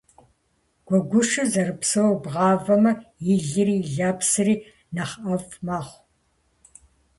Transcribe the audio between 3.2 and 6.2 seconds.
илри и лэпсри нэхъ ӏэфӏ мэхъу.